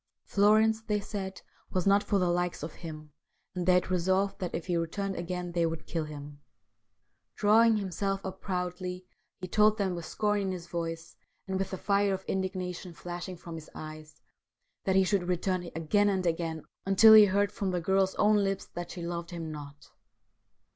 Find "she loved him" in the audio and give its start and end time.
18.89-19.51